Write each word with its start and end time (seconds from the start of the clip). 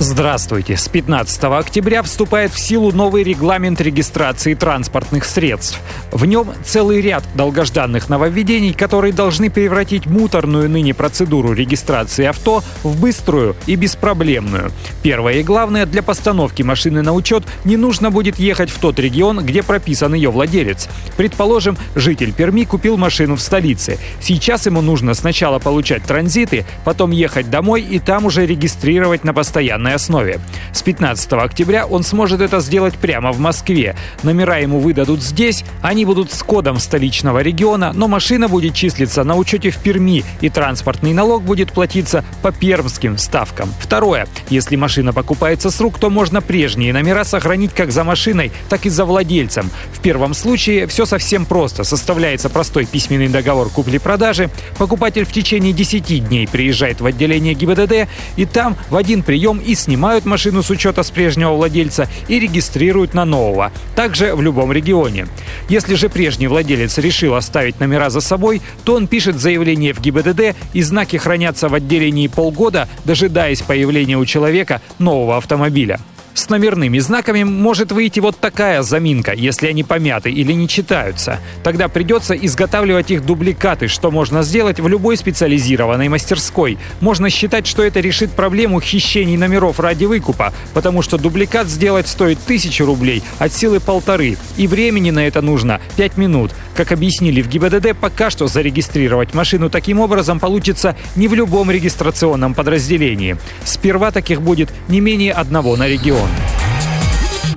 Здравствуйте. 0.00 0.76
С 0.76 0.88
15 0.88 1.44
октября 1.44 2.02
вступает 2.02 2.52
в 2.52 2.58
силу 2.58 2.90
новый 2.90 3.22
регламент 3.22 3.80
регистрации 3.80 4.54
транспортных 4.54 5.24
средств. 5.24 5.78
В 6.10 6.26
нем 6.26 6.48
целый 6.64 7.00
ряд 7.00 7.22
долгожданных 7.36 8.08
нововведений, 8.08 8.72
которые 8.72 9.12
должны 9.12 9.50
превратить 9.50 10.06
муторную 10.06 10.68
ныне 10.68 10.94
процедуру 10.94 11.52
регистрации 11.52 12.24
авто 12.24 12.64
в 12.82 13.00
быструю 13.00 13.54
и 13.66 13.76
беспроблемную. 13.76 14.72
Первое 15.04 15.34
и 15.34 15.42
главное, 15.44 15.86
для 15.86 16.02
постановки 16.02 16.62
машины 16.62 17.02
на 17.02 17.12
учет 17.12 17.44
не 17.64 17.76
нужно 17.76 18.10
будет 18.10 18.36
ехать 18.40 18.70
в 18.70 18.80
тот 18.80 18.98
регион, 18.98 19.46
где 19.46 19.62
прописан 19.62 20.12
ее 20.14 20.30
владелец. 20.30 20.88
Предположим, 21.16 21.78
житель 21.94 22.32
Перми 22.32 22.64
купил 22.64 22.96
машину 22.96 23.36
в 23.36 23.40
столице. 23.40 23.98
Сейчас 24.20 24.66
ему 24.66 24.80
нужно 24.80 25.14
сначала 25.14 25.60
получать 25.60 26.02
транзиты, 26.02 26.66
потом 26.84 27.12
ехать 27.12 27.48
домой 27.48 27.82
и 27.82 28.00
там 28.00 28.26
уже 28.26 28.44
регистрировать 28.44 29.22
на 29.22 29.32
постоянно 29.32 29.83
постоянной 29.84 29.94
основе. 29.94 30.40
С 30.72 30.82
15 30.82 31.32
октября 31.32 31.86
он 31.86 32.02
сможет 32.02 32.40
это 32.40 32.60
сделать 32.60 32.94
прямо 32.94 33.32
в 33.32 33.38
Москве. 33.38 33.94
Номера 34.22 34.58
ему 34.58 34.80
выдадут 34.80 35.22
здесь, 35.22 35.64
они 35.82 36.04
будут 36.04 36.32
с 36.32 36.42
кодом 36.42 36.78
столичного 36.78 37.42
региона, 37.42 37.92
но 37.94 38.08
машина 38.08 38.48
будет 38.48 38.74
числиться 38.74 39.24
на 39.24 39.36
учете 39.36 39.70
в 39.70 39.78
Перми, 39.78 40.24
и 40.40 40.48
транспортный 40.48 41.12
налог 41.12 41.42
будет 41.42 41.72
платиться 41.72 42.24
по 42.42 42.52
пермским 42.52 43.18
ставкам. 43.18 43.68
Второе. 43.80 44.26
Если 44.50 44.76
машина 44.76 45.12
покупается 45.12 45.70
с 45.70 45.80
рук, 45.80 45.98
то 45.98 46.10
можно 46.10 46.40
прежние 46.40 46.92
номера 46.92 47.24
сохранить 47.24 47.72
как 47.72 47.92
за 47.92 48.04
машиной, 48.04 48.50
так 48.68 48.86
и 48.86 48.90
за 48.90 49.04
владельцем. 49.04 49.70
В 49.92 50.00
первом 50.00 50.34
случае 50.34 50.86
все 50.86 51.06
совсем 51.06 51.44
просто. 51.46 51.84
Составляется 51.84 52.48
простой 52.48 52.86
письменный 52.86 53.28
договор 53.28 53.68
купли-продажи. 53.68 54.50
Покупатель 54.78 55.24
в 55.24 55.32
течение 55.32 55.72
10 55.72 56.28
дней 56.28 56.48
приезжает 56.48 57.00
в 57.00 57.06
отделение 57.06 57.54
ГИБДД, 57.54 58.08
и 58.36 58.46
там 58.46 58.76
в 58.90 58.96
один 58.96 59.22
прием 59.22 59.58
и 59.58 59.73
снимают 59.74 60.24
машину 60.24 60.62
с 60.62 60.70
учета 60.70 61.02
с 61.02 61.10
прежнего 61.10 61.52
владельца 61.52 62.08
и 62.28 62.38
регистрируют 62.38 63.14
на 63.14 63.24
нового. 63.24 63.72
Также 63.94 64.34
в 64.34 64.42
любом 64.42 64.72
регионе. 64.72 65.26
Если 65.68 65.94
же 65.94 66.08
прежний 66.08 66.46
владелец 66.46 66.98
решил 66.98 67.34
оставить 67.34 67.80
номера 67.80 68.10
за 68.10 68.20
собой, 68.20 68.62
то 68.84 68.94
он 68.94 69.06
пишет 69.06 69.40
заявление 69.40 69.92
в 69.92 70.00
ГИБДД 70.00 70.56
и 70.72 70.82
знаки 70.82 71.16
хранятся 71.16 71.68
в 71.68 71.74
отделении 71.74 72.28
полгода, 72.28 72.88
дожидаясь 73.04 73.62
появления 73.62 74.16
у 74.16 74.24
человека 74.24 74.80
нового 74.98 75.36
автомобиля. 75.36 76.00
С 76.44 76.50
номерными 76.50 76.98
знаками 76.98 77.42
может 77.42 77.90
выйти 77.90 78.20
вот 78.20 78.38
такая 78.38 78.82
заминка, 78.82 79.32
если 79.32 79.68
они 79.68 79.82
помяты 79.82 80.30
или 80.30 80.52
не 80.52 80.68
читаются. 80.68 81.40
Тогда 81.62 81.88
придется 81.88 82.34
изготавливать 82.34 83.10
их 83.10 83.24
дубликаты, 83.24 83.88
что 83.88 84.10
можно 84.10 84.42
сделать 84.42 84.78
в 84.78 84.86
любой 84.86 85.16
специализированной 85.16 86.10
мастерской. 86.10 86.76
Можно 87.00 87.30
считать, 87.30 87.66
что 87.66 87.82
это 87.82 88.00
решит 88.00 88.30
проблему 88.32 88.78
хищений 88.82 89.38
номеров 89.38 89.80
ради 89.80 90.04
выкупа, 90.04 90.52
потому 90.74 91.00
что 91.00 91.16
дубликат 91.16 91.68
сделать 91.68 92.08
стоит 92.08 92.38
тысячу 92.40 92.84
рублей, 92.84 93.22
от 93.38 93.54
силы 93.54 93.80
полторы. 93.80 94.36
И 94.58 94.66
времени 94.66 95.10
на 95.10 95.26
это 95.26 95.40
нужно 95.40 95.80
5 95.96 96.18
минут. 96.18 96.50
Как 96.76 96.92
объяснили 96.92 97.40
в 97.40 97.48
ГИБДД, 97.48 97.96
пока 97.98 98.28
что 98.28 98.48
зарегистрировать 98.48 99.32
машину 99.32 99.70
таким 99.70 99.98
образом 99.98 100.40
получится 100.40 100.94
не 101.16 101.26
в 101.26 101.32
любом 101.32 101.70
регистрационном 101.70 102.52
подразделении. 102.52 103.38
Сперва 103.64 104.10
таких 104.10 104.42
будет 104.42 104.70
не 104.88 105.00
менее 105.00 105.32
одного 105.32 105.74
на 105.76 105.88
регион. 105.88 106.28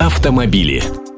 Автомобили. 0.00 1.09